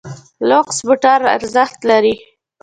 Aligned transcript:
لوکس 0.49 0.77
موټر 0.87 1.19
ارزښت 1.35 1.79
لري. 1.89 2.15